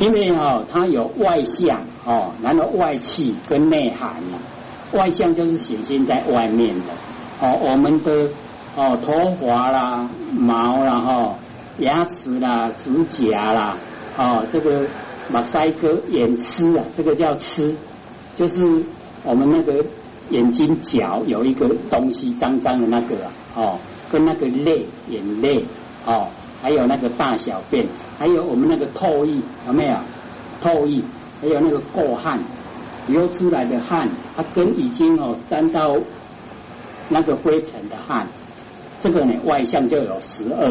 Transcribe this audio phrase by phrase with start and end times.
[0.00, 4.38] 因为哦，它有外向哦，然后外气跟内涵嘛。
[4.92, 6.86] 外向就是显现在外面的
[7.40, 8.28] 哦，我们的
[8.74, 11.34] 哦头发啦、毛啦、哈
[11.78, 13.76] 牙齿啦、指甲啦，
[14.16, 14.84] 哦这个
[15.28, 17.76] 马赛克眼痴啊，这个叫痴，
[18.34, 18.84] 就是
[19.22, 19.84] 我们那个
[20.30, 23.78] 眼睛角有一个东西脏脏的那个啊，哦，
[24.10, 25.64] 跟那个泪眼泪
[26.04, 26.26] 哦，
[26.62, 27.86] 还有那个大小便。
[28.18, 29.96] 还有我们那个唾液有没有？
[30.62, 31.02] 唾液，
[31.40, 32.38] 还有那个过汗
[33.08, 35.96] 流出来的汗，它跟已经哦沾到
[37.08, 38.26] 那个灰尘的汗，
[39.00, 40.68] 这个呢外向就有十二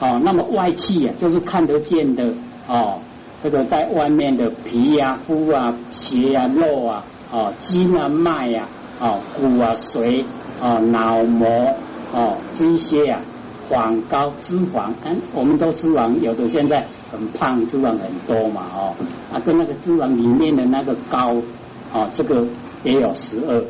[0.00, 0.18] 哦。
[0.24, 2.32] 那么外气啊，就是看得见的
[2.66, 2.98] 哦，
[3.42, 8.66] 这个在外面的皮呀、肤啊、血啊、肉啊、哦筋啊、脉呀、
[9.00, 10.24] 哦骨啊、髓
[10.62, 11.46] 啊脑膜
[12.14, 13.20] 哦这些啊。
[13.70, 18.94] 肪高脂肪，嗯，我们都脂肪有的现在很胖，脂肪很多嘛，哦，
[19.32, 21.34] 啊，跟那个脂肪里面的那个高，
[21.92, 22.46] 哦，这个
[22.82, 23.64] 也有十二。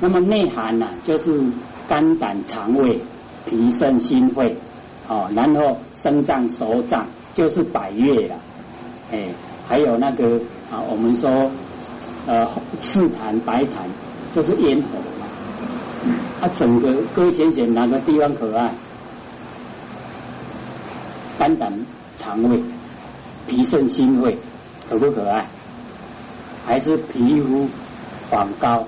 [0.00, 1.42] 那么内涵呢，就是
[1.88, 3.00] 肝胆肠胃、
[3.46, 4.56] 脾肾心肺，
[5.08, 8.36] 哦，然后肾脏手掌就是百越了，
[9.12, 9.28] 哎，
[9.68, 11.30] 还有那个啊，我们说
[12.26, 12.48] 呃
[12.78, 13.86] 赤痰白痰
[14.32, 15.26] 就是咽喉嘛，
[16.40, 18.72] 啊，整个各位浅浅哪个地方可爱？
[21.40, 21.72] 肝胆
[22.18, 22.62] 肠胃、
[23.46, 24.36] 脾肾心肺，
[24.90, 25.46] 可不可爱？
[26.66, 27.66] 还是皮肤
[28.28, 28.86] 黄高，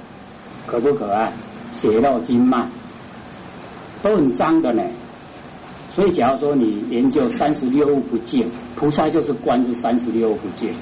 [0.67, 1.33] 可不可爱？
[1.81, 2.69] 血肉经脉
[4.03, 4.83] 都很脏的呢。
[5.95, 10.75] 所以，假如说你研究三十六物不净，菩萨就是观这三十六物不净，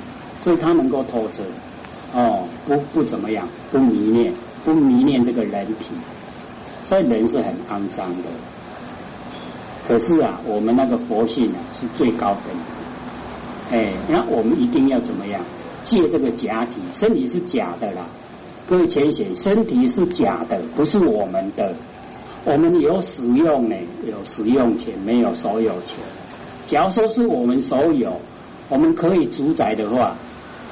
[0.42, 1.44] 所以他能够透彻
[2.12, 5.94] 哦，不不怎么样，不迷恋，不迷恋这个人体，
[6.88, 8.24] 所以人是很肮脏的。
[9.90, 15.42] 可是啊，我们那个佛性啊是最高等级，哎，那我们一定要怎么样？
[15.82, 18.06] 借这个假体，身体是假的啦。
[18.68, 21.74] 各位浅显，身体是假的，不是我们的。
[22.44, 23.74] 我们有使用呢，
[24.06, 25.98] 有使用权，没有所有权。
[26.66, 28.20] 假如说是我们所有，
[28.68, 30.16] 我们可以主宰的话，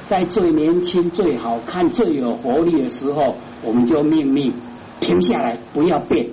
[0.05, 4.53] 在最年轻、最好看、最有活力的时候，我们就命令
[5.01, 6.29] 停下来，不要变，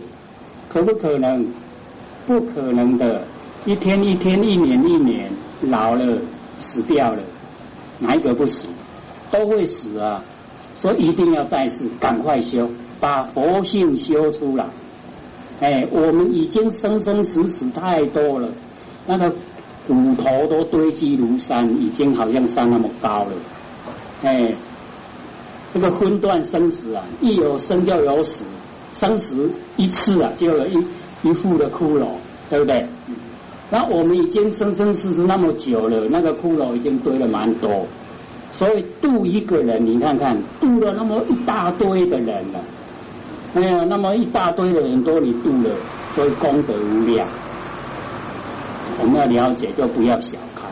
[0.69, 1.45] 可不可能？
[2.27, 3.23] 不可能的，
[3.65, 6.19] 一天一天，一年一年，老了
[6.59, 7.21] 死掉了，
[8.01, 8.67] 哪一个不死？
[9.31, 10.23] 都会死啊！
[10.81, 12.69] 所以一定要再世，赶快修，
[13.01, 14.67] 把佛性修出来。
[15.61, 18.49] 哎，我们已经生生死死太多了，
[19.07, 19.33] 那个
[19.87, 23.33] 骨头都堆积如山，已经好像山那么高了。
[24.23, 24.53] 哎，
[25.73, 28.41] 这个分段生死啊，一有生就有死，
[28.95, 30.85] 生死一次啊，就有一。
[31.29, 32.07] 一副的骷髅，
[32.49, 32.87] 对不对？
[33.69, 37.85] 那我们已经生生世世那么久了，那个骷髅已经堆了蛮多，
[38.53, 42.61] 所以渡一个人，你看看渡了那么一大堆的人了，
[43.55, 45.75] 哎呀，那么一大堆的人都你渡了，
[46.13, 47.29] 所以功德无量。
[49.01, 50.71] 我们要了解，就不要小看，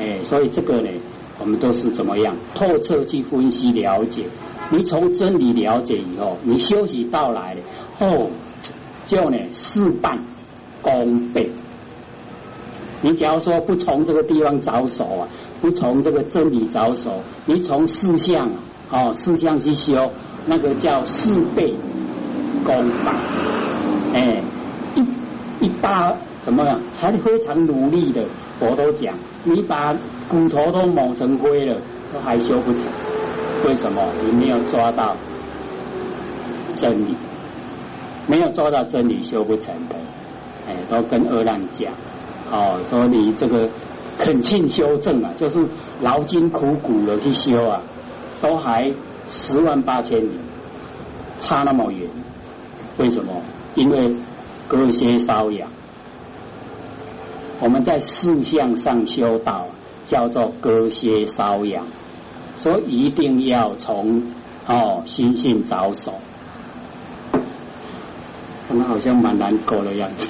[0.00, 0.90] 哎，所以这个呢，
[1.38, 4.24] 我们都是怎么样透彻去分析了解。
[4.70, 7.60] 你从真理了解以后，你休息到来了，
[8.00, 8.28] 哦。
[9.06, 10.18] 就呢事半
[10.82, 11.50] 功倍。
[13.02, 15.28] 你假如说不从这个地方着手啊，
[15.60, 18.46] 不从这个真理着手，你从四相
[18.90, 20.10] 啊，哦四相去修，
[20.46, 21.74] 那个叫事倍
[22.64, 23.14] 功半。
[24.14, 24.42] 哎，
[24.94, 26.80] 一一大怎么样？
[26.98, 28.24] 还非常努力的，
[28.60, 29.14] 我都讲，
[29.44, 29.94] 你把
[30.28, 31.80] 骨头都磨成灰了，
[32.12, 32.82] 都还修不成。
[33.66, 34.02] 为什么？
[34.24, 35.16] 你没有抓到
[36.76, 37.14] 真理。
[38.26, 39.94] 没有做到真理修不成的，
[40.66, 41.92] 哎，都跟二浪讲，
[42.50, 43.68] 哦，说你这个
[44.18, 45.64] 恳请修正啊，就是
[46.00, 47.82] 劳筋苦骨的去修啊，
[48.42, 48.92] 都还
[49.28, 50.30] 十万八千里，
[51.38, 52.08] 差那么远，
[52.98, 53.32] 为什么？
[53.74, 54.16] 因为
[54.66, 55.68] 隔靴搔痒，
[57.60, 59.66] 我们在四相上修道，
[60.06, 61.84] 叫做隔靴搔痒，
[62.56, 64.22] 所以一定要从
[64.66, 66.14] 哦心性着手。
[68.80, 70.26] 好像蛮难过的样子，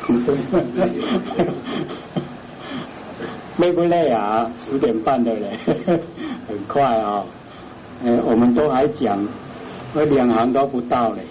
[3.59, 4.51] 累不累啊？
[4.59, 5.57] 十点半的嘞，
[6.47, 7.25] 很快啊！
[8.05, 9.27] 哎，我们都还讲，
[9.95, 11.23] 我两行都不到嘞。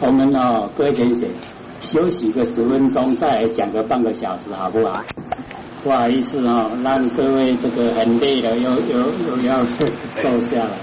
[0.00, 1.28] 我们哦，各位先生，
[1.80, 4.92] 休息个十分钟，再来讲个半个小时，好不好？
[5.82, 9.62] 不好意思啊，让各位这个很累了，又又又要
[10.22, 10.78] 坐下来。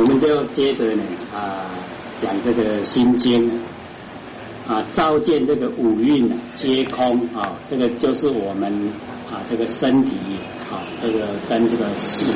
[0.00, 1.68] 我们就接着呢啊
[2.22, 3.60] 讲这个心经
[4.66, 8.72] 啊，照见这个五蕴，皆空啊，这个就是我们
[9.30, 10.12] 啊，这个身体
[10.70, 12.32] 啊，这个跟这个世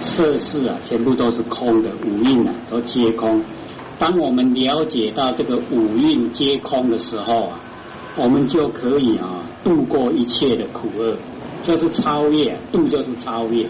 [0.00, 3.44] 色事啊，全部都是空的，五蕴啊，都皆空。
[3.98, 7.60] 当我们了解到这个五蕴皆空的时候啊，
[8.16, 11.14] 我们就可以啊，度过一切的苦厄，
[11.62, 13.66] 就是超越，度就是超越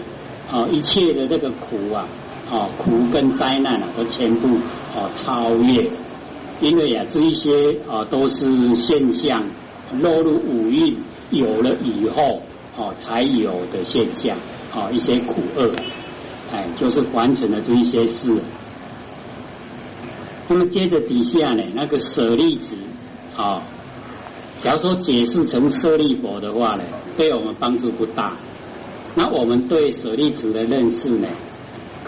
[0.49, 2.07] 啊，一切的这个苦啊，
[2.51, 4.47] 啊，苦跟灾难啊，都全部
[4.93, 5.89] 啊超越。
[6.59, 9.49] 因为呀，这一些啊都是现象，
[9.99, 10.97] 落入五蕴
[11.31, 12.41] 有了以后
[12.77, 14.37] 啊才有的现象
[14.71, 15.71] 啊一些苦厄，
[16.51, 18.43] 哎，就是完成了这一些事。
[20.49, 22.75] 那么接着底下呢，那个舍利子
[23.37, 23.63] 啊，
[24.61, 26.83] 假如说解释成舍利佛的话呢，
[27.17, 28.35] 对我们帮助不大。
[29.15, 31.27] 那我们对舍利子的认识呢，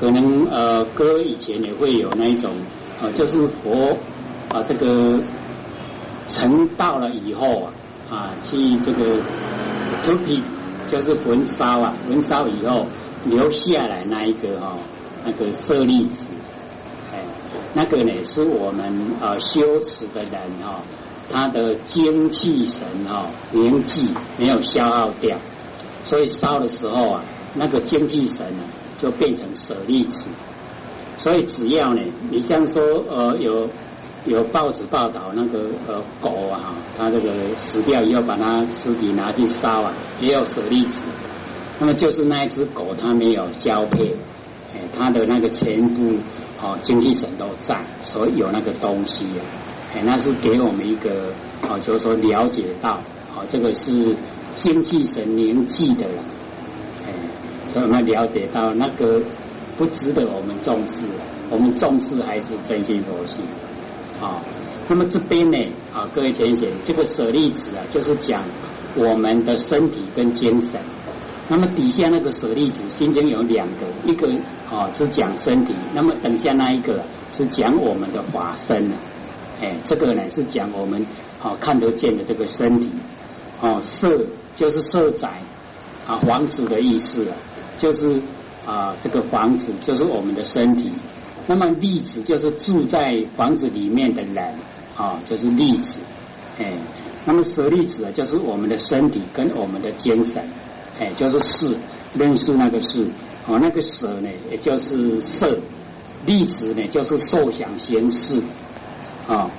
[0.03, 2.51] 可能呃，哥以前也会有那一种
[3.01, 3.95] 啊，就是佛。
[4.49, 5.23] 啊，这个
[6.27, 7.71] 成道了以后啊，
[8.11, 9.17] 啊，去这个
[10.03, 10.43] 土皮
[10.91, 12.85] 就是焚烧啊，焚烧以后
[13.25, 14.77] 留下来那一个哈，
[15.25, 16.25] 那个舍利子，
[17.13, 17.23] 哎，
[17.73, 20.81] 那个呢是我们啊修持的人哈，
[21.31, 25.37] 他的精气神哈年纪没有消耗掉，
[26.03, 27.23] 所以烧的时候啊，
[27.55, 28.63] 那个精气神呢
[29.03, 30.23] 就变成舍利子，
[31.17, 32.01] 所以只要呢，
[32.31, 33.69] 你像说呃有。
[34.25, 41.05] 有报纸报道那个呃狗啊，它这个死掉以后，把它尸体拿去烧啊，也有舍利子。
[41.77, 44.15] 那么就是那一只狗，它没有交配，
[44.73, 46.15] 哎，它的那个全部
[46.61, 49.43] 哦精气神都在，所以有那个东西啊，
[49.93, 51.33] 哎，那是给我们一个
[51.67, 53.01] 哦，就是说了解到
[53.35, 54.15] 哦，这个是
[54.55, 56.23] 精气神凝聚的了，
[57.67, 59.21] 所以我们了解到那个
[59.77, 61.05] 不值得我们重视，
[61.49, 63.45] 我们重视还是真心佛性。
[64.21, 64.41] 啊，
[64.87, 65.57] 那么这边呢，
[65.93, 68.43] 啊，各位浅显，这个舍利子啊，就是讲
[68.95, 70.79] 我们的身体跟精神。
[71.49, 74.31] 那么底下那个舍利子，心经有两个，一个
[74.71, 78.95] 啊是讲身体，那么等下那一个是讲我们的法身呢。
[79.61, 81.05] 哎，这个呢是讲我们
[81.41, 82.89] 啊看得见的这个身体。
[83.61, 84.25] 哦，色
[84.55, 85.41] 就是色宅
[86.07, 87.35] 啊，房子的意思啊，
[87.77, 88.21] 就是
[88.65, 90.91] 啊这个房子就是我们的身体。
[91.45, 94.53] 那么粒子就是住在房子里面的人
[94.95, 95.99] 啊，就是粒子，
[96.57, 96.71] 哎，
[97.25, 100.41] 那么舍利子啊，就是我们的身体跟我们的精神，
[100.97, 101.75] 哎，就是是
[102.13, 103.07] 认识那个是，
[103.45, 105.57] 哦，那个舍呢，也就是色，
[106.25, 108.41] 粒子呢，就是受想行识，
[109.27, 109.49] 啊，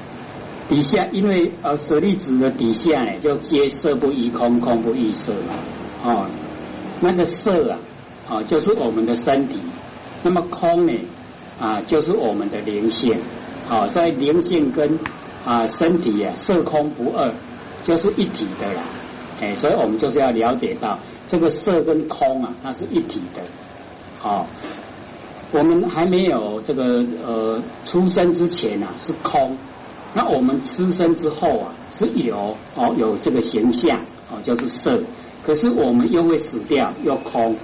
[0.71, 5.59] 底下因为呃舍利子的底下呢，就皆色不异空，空不异色嘛，
[6.03, 6.27] 哦，
[7.03, 7.79] 那个色啊，
[8.29, 9.61] 啊，就是我们的身体，
[10.23, 10.93] 那么空呢？
[11.61, 13.15] 啊，就是我们的灵性，
[13.69, 14.99] 好，所以灵性跟
[15.44, 17.32] 啊身体呀，色空不二，
[17.85, 18.82] 就是一体的啦。
[19.41, 20.99] 哎，所以我们就是要了解到
[21.31, 23.43] 这个色跟空啊，它是一体的。
[24.19, 24.47] 好，
[25.53, 29.56] 我们还没有这个呃出生之前啊是空，
[30.15, 34.00] 那我们出生之后啊是有哦有这个形象
[34.31, 35.00] 哦就是色，
[35.44, 37.56] 可是我们又会死掉又空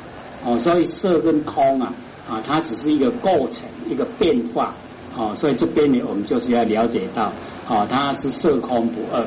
[0.44, 1.92] 哦，所以色跟空啊。
[2.28, 4.72] 啊，它只是一个构成，一个变化，
[5.16, 7.32] 哦，所以这边呢，我们就是要了解到，
[7.69, 9.26] 哦，它是色空不二，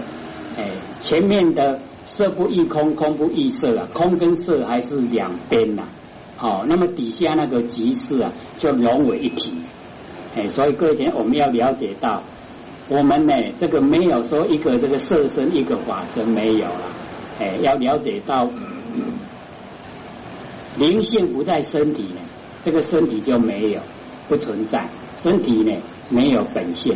[0.55, 0.69] 哎，
[1.01, 5.83] 前面的色不异空，空不异色啊，空跟色还是两边呐，
[6.37, 9.51] 好，那么底下那个即是啊，就融为一体，
[10.37, 12.23] 哎，所以各位姐，我们要了解到，
[12.87, 16.91] 我们呢，这个没有说一个这个色身，一个法身没有了，
[17.41, 18.47] 哎，要了解到
[20.77, 22.21] 灵性不在身体呢。
[22.65, 23.81] 这个身体就没有
[24.29, 24.87] 不存在，
[25.21, 25.73] 身体呢
[26.07, 26.95] 没有本性，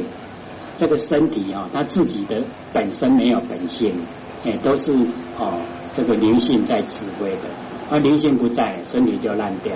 [0.78, 2.42] 这个身体啊，它自己的
[2.72, 3.94] 本身没有本性，
[4.46, 4.94] 哎，都是
[5.38, 5.60] 哦
[5.94, 7.50] 这个灵性在指挥的，
[7.92, 9.76] 而灵性不在，身体就烂掉，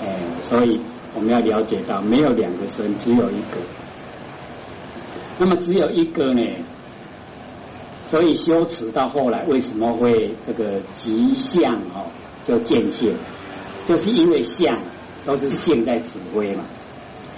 [0.00, 0.80] 哎，所以
[1.16, 3.58] 我们要了解到，没有两个身，只有一个。
[5.40, 6.42] 那么只有一个呢，
[8.08, 12.06] 所以修持到后来为什么会这个极相哦，
[12.46, 13.16] 就见性，
[13.86, 14.78] 就是因为相。
[15.26, 16.64] 都是现在指挥嘛，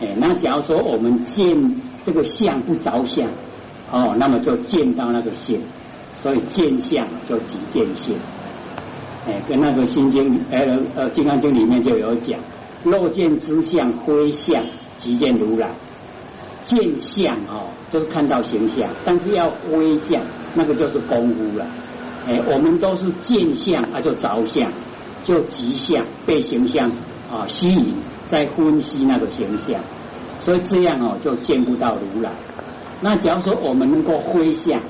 [0.01, 1.47] 哎，那假如说我们见
[2.05, 3.25] 这个相不着相，
[3.93, 5.61] 哦，那么就见到那个线，
[6.21, 8.17] 所以见相就即见性，
[9.25, 10.59] 哎，跟那个心经呃
[10.97, 12.41] 呃金刚经里面就有讲，
[12.83, 14.65] 若见之相非相，
[14.99, 15.71] 即见如来。
[16.65, 20.21] 见相哦，就是看到形象，但是要微相，
[20.57, 21.65] 那个就是功夫了。
[22.27, 24.69] 哎，我们都是见相啊，就着相，
[25.27, 26.91] 就吉相被形象。
[27.29, 27.93] 啊，吸引
[28.27, 29.81] 在分析那个形象，
[30.41, 32.31] 所以这样哦就见不到如来。
[33.01, 34.81] 那假如说我们能够挥相，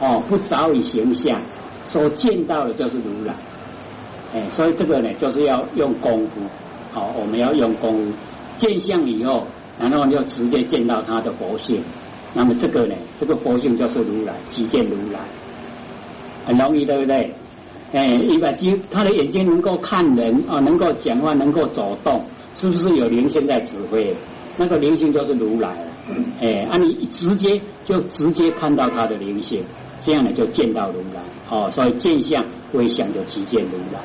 [0.00, 1.42] 哦，不着于形象，
[1.86, 3.34] 所见到的就是如来。
[4.32, 6.40] 哎，所以这个呢，就是要用功夫，
[6.92, 8.12] 好，我们要用功夫
[8.54, 9.48] 见相以后，
[9.80, 11.82] 然后就直接见到他的佛性。
[12.34, 15.18] 那么这个呢，这个佛性就是如来，即见如来，
[16.46, 17.34] 很容易，对不对？
[17.92, 24.14] 哎，一个睛，他的眼睛能够看人啊，能够讲话，能够走动，是不是有灵性在指挥？
[24.56, 25.86] 那个灵性就是如来了。
[26.40, 29.64] 哎，啊，你直接就直接看到他的灵性，
[30.00, 31.20] 这样呢就见到如来。
[31.50, 34.00] 哦，所以见相微相就即见如来。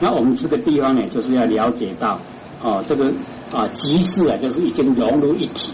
[0.00, 2.18] 那我们这个地方呢，就是要了解到
[2.62, 3.12] 哦，这个
[3.52, 5.72] 啊，即是啊，就是已经融入一体。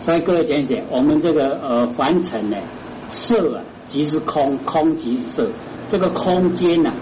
[0.00, 2.56] 所以各位讲解，我们这个呃凡尘呢，
[3.08, 5.50] 色啊即是空，空即是色。
[5.90, 6.92] 这个空间呐，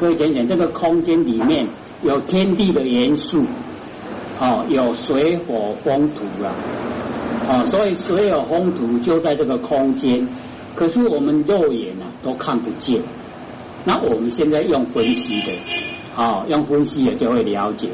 [0.00, 1.66] 各位讲讲，这个空间里面
[2.02, 3.44] 有天地的元素，
[4.40, 6.54] 哦，有水火风土啊，
[7.48, 10.28] 哦，所以水火风土就在这个空间，
[10.76, 13.02] 可是我们肉眼呐都看不见。
[13.84, 15.52] 那我们现在用分析的，
[16.16, 17.88] 哦，用分析的就会了解。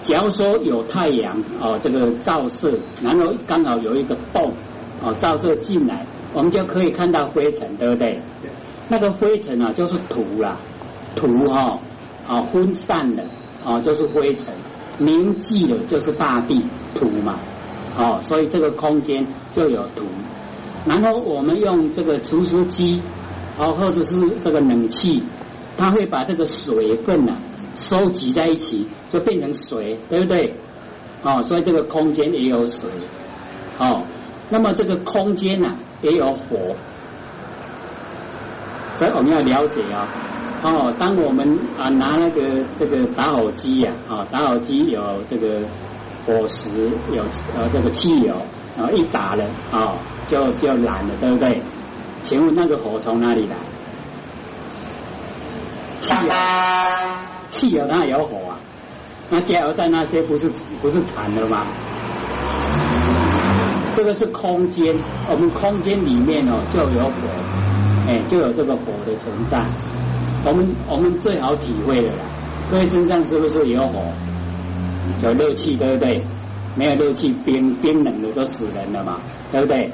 [0.00, 4.50] 假如说有太阳哦，这个照射，然后刚好有一个洞
[5.04, 8.20] 哦，照射进来，我们就可以看到灰尘，对不对？
[8.88, 10.58] 那个灰尘啊，就是土啦，
[11.16, 11.78] 土哈
[12.26, 13.24] 啊分散的
[13.64, 14.52] 啊，就是灰尘；
[14.98, 16.62] 凝聚的，就是大地
[16.94, 17.38] 土嘛。
[17.96, 20.04] 哦，所以这个空间就有土。
[20.84, 23.00] 然后我们用这个除湿机，
[23.58, 25.22] 哦，或者是这个冷气，
[25.78, 27.38] 它会把这个水分呐
[27.76, 30.54] 收集在一起，就变成水，对不对？
[31.22, 32.90] 哦，所以这个空间也有水。
[33.78, 34.02] 哦，
[34.50, 36.74] 那么这个空间呐也有火。
[38.94, 40.08] 所以我们要了解啊，
[40.62, 45.60] 哦，当我们啊拿那个这个打火机呀，啊打火机有这个
[46.24, 47.22] 火石，有
[47.56, 48.34] 呃这个汽油，
[48.76, 49.94] 然后一打了啊，
[50.28, 51.60] 就就燃了，对不对？
[52.22, 53.56] 请问那个火从哪里来？
[56.00, 56.32] 汽油，
[57.48, 58.56] 汽油当然有火啊，
[59.28, 60.48] 那加油站那些不是
[60.80, 61.66] 不是残了吗？
[63.94, 64.94] 这个是空间，
[65.28, 67.63] 我们空间里面哦就有火。
[68.06, 69.58] 哎，就有这个火的存在，
[70.44, 72.18] 我们我们最好体会的啦。
[72.70, 74.02] 各位身上是不是有火？
[75.22, 76.22] 有热气，对不对？
[76.76, 79.20] 没有热气，冰冰冷的都死人了嘛，
[79.50, 79.90] 对不对？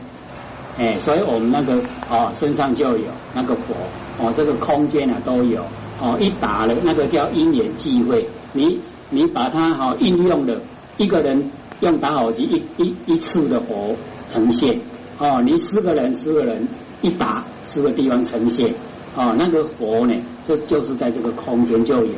[0.79, 3.75] 哎，所以我们那个哦，身上就有那个火
[4.19, 5.63] 哦，这个空间啊都有
[6.01, 10.61] 哦，一打了那个叫因缘际会，你你把它好应用的，
[10.97, 13.95] 一个人用打火机一一一次的火
[14.29, 14.81] 呈现
[15.19, 16.67] 哦，你十个人十个人。
[17.03, 18.75] 一打四个地方呈现，
[19.17, 20.15] 哦，那个火呢，
[20.47, 22.15] 这就是在这个空间就有，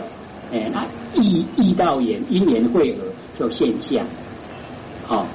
[0.53, 0.85] 哎，那
[1.15, 3.05] 意意到眼因缘会合
[3.39, 4.05] 就现象，
[5.07, 5.27] 好，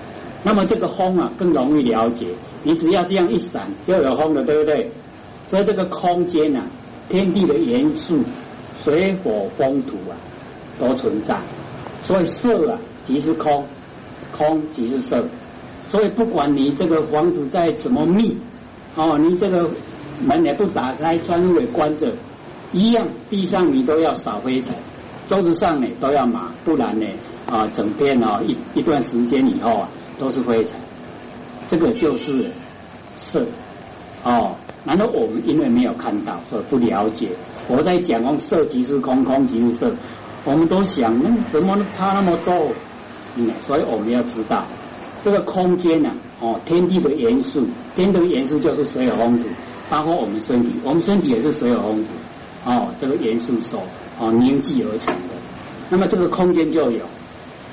[0.44, 2.28] 那么这个风啊更容易了解，
[2.64, 4.92] 你只要这样一闪就有风了，对不对？
[5.46, 6.64] 所以这个空间呐，
[7.08, 8.20] 天地的元素，
[8.84, 10.18] 水火风土啊
[10.78, 11.40] 都存在，
[12.04, 13.66] 所以色啊即是空，
[14.38, 15.24] 空即是色，
[15.86, 18.36] 所以不管你这个房子再怎么密。
[18.98, 19.70] 哦，你这个
[20.26, 22.12] 门也不打开，窗户也关着，
[22.74, 24.76] 一样，地上你都要扫灰尘，
[25.28, 27.06] 桌子上呢都要抹，不然呢
[27.46, 30.74] 啊，整天哦一一段时间以后啊都是灰尘，
[31.68, 32.52] 这个就是
[33.16, 33.46] 色
[34.24, 34.56] 哦。
[34.84, 37.30] 难道我们因为没有看到，所以不了解？
[37.68, 39.94] 我在讲哦，色即是空，空即是色，
[40.44, 42.72] 我们都想，那怎么差那么多？
[43.36, 44.66] 嗯，所以我们要知道
[45.24, 46.12] 这个空间呢。
[46.40, 49.50] 哦，天地的元素，天地的元素就是水火风土，
[49.90, 52.10] 包括我们身体，我们身体也是水火风土，
[52.70, 53.82] 哦，这个元素所
[54.20, 55.34] 哦凝聚而成的。
[55.90, 57.04] 那么这个空间就有，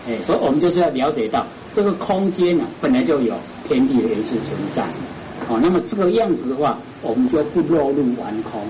[0.08, 3.34] 哎，所以我们就是要了解到这个空间呢，本来就有
[3.68, 4.82] 天地的元素存在。
[5.50, 8.62] 哦，那么这个样子的话，我们就不落入完空，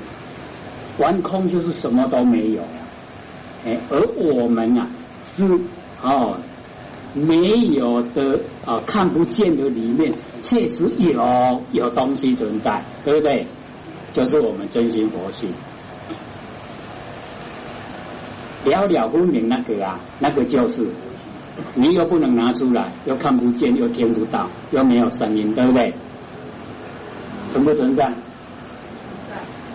[0.98, 2.62] 完空就是什么都没有，
[3.64, 4.88] 哎，而我们啊
[5.36, 5.44] 是
[6.02, 6.36] 哦。
[7.14, 13.46] 没有的啊，看不见的里面确实有有东西存在，对不对？
[14.12, 15.50] 就是我们真心佛性，
[18.64, 20.86] 了了分明那个啊，那个就是
[21.74, 25.92] 你又不能拿出来，又看不见，又听不到，又没有声音，对不对？
[27.52, 28.12] 存不存在？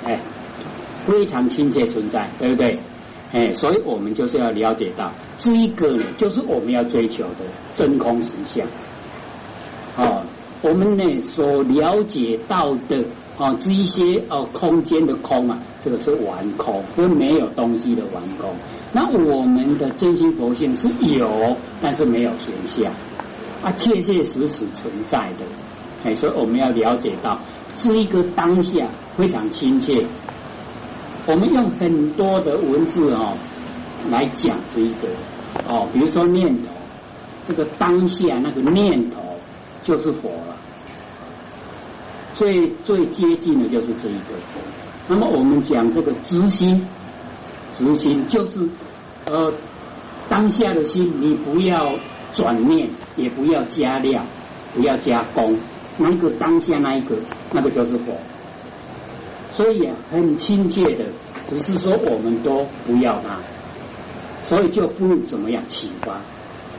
[0.05, 0.19] 哎，
[1.05, 2.79] 非常亲切存在，对不对？
[3.32, 8.66] 哎，所以我们就是要了解到这一个呢，就是我们要追求的真空实相。
[9.98, 10.24] 哦，
[10.64, 13.06] 我们呢所了解到的
[13.38, 18.50] 啊，这一些哦空间的空啊，这个是完空，是没有东西的完空。
[18.92, 22.92] 那我们的真心佛性是有，但是没有形象
[23.62, 25.46] 啊，切切实实存在的。
[26.04, 27.40] 哎，所以我们要了解到
[27.76, 30.04] 这一个当下非常亲切。
[31.26, 33.38] 我们用很多的文字哦
[34.10, 35.08] 来讲这一个
[35.68, 36.70] 哦，比如说念头，
[37.48, 39.18] 这个当下那个念头
[39.84, 40.56] 就是佛了。
[42.34, 44.36] 最最接近的就是这一个。
[45.08, 46.88] 那么我们讲这个执心，
[47.78, 48.70] 执心就是
[49.26, 49.54] 呃
[50.30, 51.96] 当下的心，你不要
[52.34, 54.26] 转念，也不要加量，
[54.74, 55.58] 不要加工，
[55.98, 57.16] 那个当下那一个，
[57.52, 58.18] 那个就是佛。
[59.60, 61.04] 所以，很亲切的，
[61.46, 63.36] 只是说我们都不要它，
[64.46, 66.13] 所以就不怎么样启发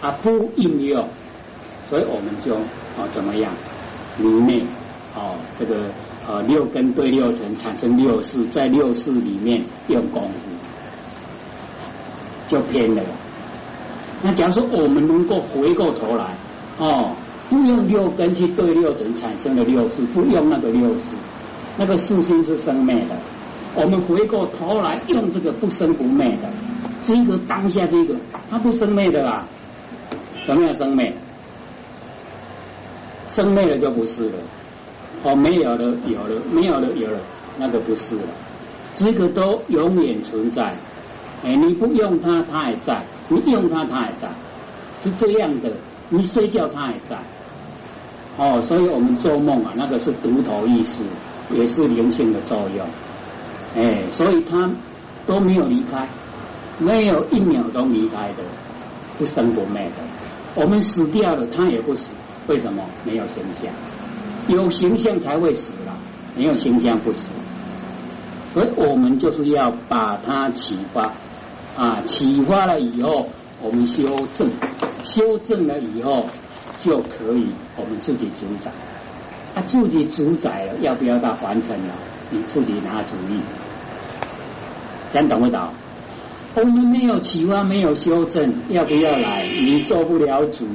[0.01, 1.07] 啊，不应用，
[1.91, 3.53] 所以我们就啊怎么样
[4.17, 4.63] 迷昧。
[5.15, 5.91] 哦，这个
[6.27, 10.39] 呃六根对六尘产生六识，在六识里面用功夫
[12.49, 13.03] 就偏了。
[14.23, 16.35] 那假如说我们能够回过头来，
[16.79, 17.15] 哦，
[17.51, 21.05] 不用六根去对六尘产生的六识，不用那个六识，
[21.81, 23.17] 那个四心是生灭的。
[23.75, 26.51] 我们回过头来用这个不生不灭的，
[27.07, 28.15] 这个当下这个
[28.51, 29.47] 它不生灭的啦，
[30.45, 31.11] 什么叫生灭？
[33.29, 34.35] 生灭了就不是了。
[35.23, 37.19] 哦，没有了，有了，没有了，有了，
[37.57, 38.29] 那个不是了，
[38.97, 40.77] 这个都永远存在。
[41.45, 44.29] 哎，你不用它，它还在；你用它，它还在，
[45.03, 45.73] 是这样的。
[46.11, 47.17] 你睡觉，它还在。
[48.37, 51.03] 哦，所以我们做梦啊，那个是独头意识，
[51.53, 52.87] 也是灵性的作用。
[53.77, 54.71] 哎，所以它
[55.27, 56.09] 都没有离开，
[56.79, 58.43] 没有一秒钟离开的，
[59.19, 60.03] 不生不灭的。
[60.55, 62.11] 我们死掉了，它也不死，
[62.49, 62.85] 为什么？
[63.05, 63.73] 没有形象。
[64.49, 65.97] 有形象才会死了，
[66.37, 67.29] 没有形象不死。
[68.53, 71.13] 所以我们就是要把它启发
[71.77, 73.29] 啊，启发了以后，
[73.63, 74.03] 我们修
[74.37, 74.51] 正，
[75.05, 76.27] 修正了以后
[76.83, 78.73] 就可以我们自己主宰。
[79.55, 81.95] 啊，自己主宰了，要不要到凡尘了？
[82.31, 83.41] 你自己拿主意。
[85.13, 85.69] 讲懂不懂？
[86.55, 89.45] 我们没有启发，没有修正，要不要来？
[89.45, 90.67] 你做不了主。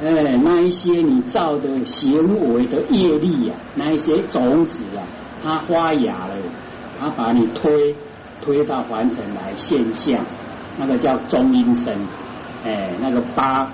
[0.00, 5.02] 哎，那一些你造的行为的业力呀，那一些种子啊，
[5.42, 6.34] 它发芽了，
[7.00, 7.96] 它把你推
[8.40, 10.24] 推到凡尘来现象，
[10.78, 11.98] 那个叫中阴身。
[12.64, 13.66] 哎，那个八，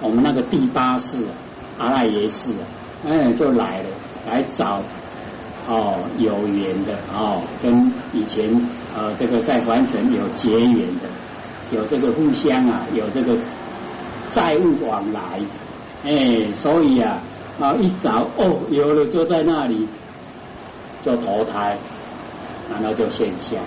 [0.00, 1.26] 我们那个第八世
[1.78, 2.52] 阿赖耶识，
[3.06, 3.88] 哎，就来了，
[4.26, 4.82] 来找
[5.68, 8.50] 哦有缘的哦，跟以前
[8.96, 11.08] 呃这个在凡尘有结缘的，
[11.70, 13.36] 有这个互相啊，有这个
[14.28, 15.20] 债务往来。
[16.04, 17.20] 哎，所以啊，
[17.60, 19.86] 啊一找哦，有了就在那里
[21.00, 21.76] 就投胎，
[22.72, 23.60] 然后就现象，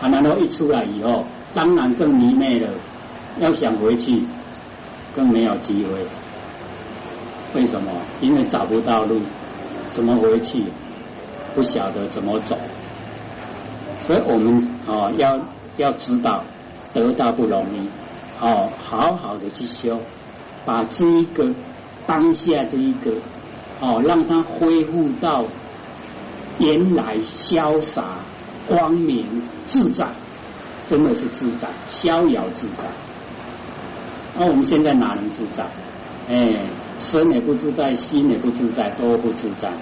[0.00, 2.68] 啊，然后一出来以后，当然更迷昧了，
[3.38, 4.22] 要想回去
[5.14, 6.04] 更没有机会。
[7.54, 7.92] 为什么？
[8.20, 9.20] 因为找不到路，
[9.90, 10.64] 怎么回去？
[11.54, 12.58] 不晓得怎么走。
[14.06, 15.38] 所以我们哦要
[15.76, 16.42] 要知道，
[16.92, 17.88] 得到不容易，
[18.40, 20.00] 哦，好好的去修。
[20.66, 21.52] 把这一个
[22.06, 23.12] 当下这一个
[23.80, 25.44] 哦，让它恢复到
[26.58, 28.16] 原来潇洒、
[28.66, 30.08] 光明、自在，
[30.86, 32.84] 真的是自在、逍遥自在。
[34.36, 35.64] 那我们现在哪能自在？
[36.28, 36.34] 哎，
[37.00, 39.72] 身也不自在，心也不自在，都不自在。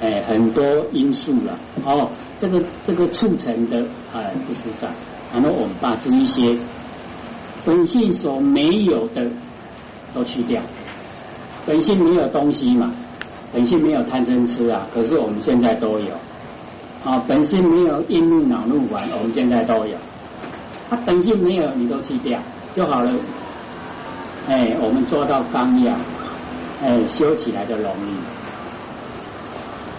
[0.00, 4.88] 哎，很多因素了哦，这个这个促成的哎不自在。
[5.32, 6.56] 然后我们把这一些
[7.64, 9.30] 本性所没有的。
[10.14, 10.62] 都去掉，
[11.66, 12.92] 本性没有东西嘛，
[13.52, 16.14] 本性没有贪嗔痴啊，可是我们现在都有
[17.04, 19.96] 啊，本性没有阴怒恼怒烦，我们现在都有，
[20.88, 22.38] 它本性没有，你都去掉
[22.76, 23.10] 就好了。
[24.46, 25.94] 哎，我们做到刚要，
[26.82, 28.10] 哎，修起来就容易。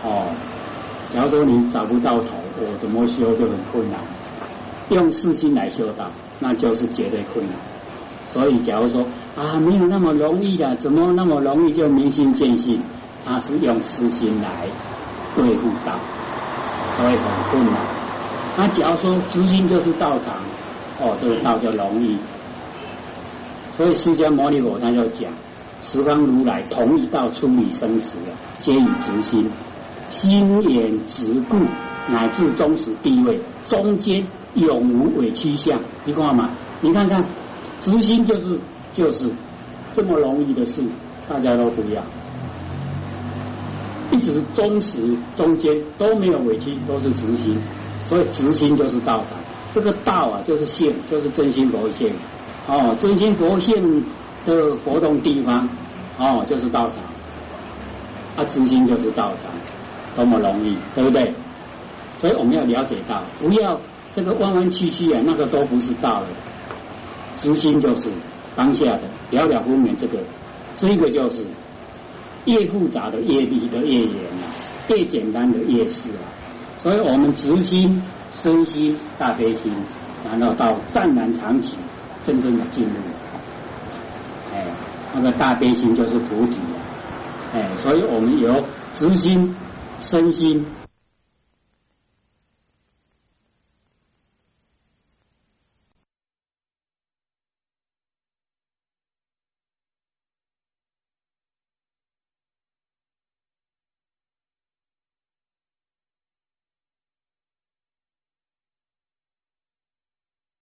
[0.04, 0.28] 哦，
[1.14, 4.00] 假如说你找不到头，我怎么修就很困难。
[4.90, 6.06] 用四心来修道，
[6.40, 7.56] 那就是绝对困难。
[8.30, 9.02] 所以，假如说
[9.36, 12.80] 啊，没有那么容易的，怎么那么容易就明心见性？
[13.26, 14.68] 他是用私心来
[15.36, 15.98] 对付道，
[16.96, 17.82] 所以很困难。
[18.56, 20.36] 他假如说知心就是道场，
[21.00, 22.20] 哦，这个道就容易。
[23.78, 25.32] 所以释迦牟尼佛他就讲，
[25.82, 28.18] 十方如来同一道出离生死，
[28.62, 29.50] 皆以直心，
[30.10, 31.58] 心眼直故，
[32.10, 35.80] 乃至终始地位，中间永无委屈相。
[36.06, 37.24] 你看嘛，你看看。
[37.78, 38.58] 直心就是
[38.94, 39.30] 就是
[39.94, 40.82] 这么容易的事，
[41.28, 42.02] 大家都不要，
[44.12, 47.60] 一直忠实中间都没有委屈，都是直心，
[48.06, 49.36] 所以直心就是道法。
[49.74, 52.12] 这个道啊，就是性，就是真心佛性。
[52.68, 54.04] 哦，真心佛性
[54.46, 55.70] 的活动地方，
[56.18, 57.00] 哦，就是道场。
[58.36, 59.52] 啊，知心就是道场，
[60.16, 61.34] 多么容易，对不对？
[62.20, 63.80] 所以我们要了解到，不要
[64.14, 66.28] 这个弯弯曲曲啊，那个都不是道的。
[67.38, 68.10] 知心就是
[68.56, 69.02] 当下的
[69.32, 70.20] 了了分明，这个
[70.76, 71.44] 这个就是
[72.46, 74.52] 越复杂的越离的越严啊，
[74.90, 76.26] 越简单的越是啊。
[76.82, 78.02] 所以我们直心、
[78.34, 79.72] 身心、大悲心，
[80.30, 81.78] 然后到湛然长起，
[82.26, 82.92] 真正的进入。
[84.54, 84.66] 哎，
[85.14, 86.82] 那个大悲心就是菩提啊。
[87.54, 88.52] 哎，所以我们由
[88.94, 89.56] 直心、
[90.02, 90.66] 身心、